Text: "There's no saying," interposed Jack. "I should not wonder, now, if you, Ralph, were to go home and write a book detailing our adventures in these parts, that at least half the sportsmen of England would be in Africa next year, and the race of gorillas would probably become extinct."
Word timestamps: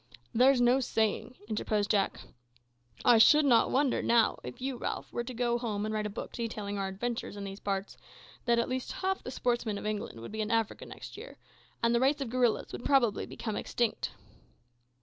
"There's 0.33 0.59
no 0.59 0.79
saying," 0.79 1.35
interposed 1.47 1.91
Jack. 1.91 2.21
"I 3.05 3.19
should 3.19 3.45
not 3.45 3.69
wonder, 3.69 4.01
now, 4.01 4.39
if 4.43 4.59
you, 4.59 4.75
Ralph, 4.77 5.13
were 5.13 5.23
to 5.23 5.31
go 5.35 5.59
home 5.59 5.85
and 5.85 5.93
write 5.93 6.07
a 6.07 6.09
book 6.09 6.31
detailing 6.31 6.79
our 6.79 6.87
adventures 6.87 7.37
in 7.37 7.43
these 7.43 7.59
parts, 7.59 7.97
that 8.45 8.57
at 8.57 8.67
least 8.67 8.93
half 8.93 9.21
the 9.21 9.29
sportsmen 9.29 9.77
of 9.77 9.85
England 9.85 10.19
would 10.19 10.31
be 10.31 10.41
in 10.41 10.49
Africa 10.49 10.87
next 10.87 11.17
year, 11.17 11.37
and 11.83 11.93
the 11.93 11.99
race 11.99 12.19
of 12.19 12.31
gorillas 12.31 12.71
would 12.71 12.83
probably 12.83 13.27
become 13.27 13.55
extinct." 13.55 14.09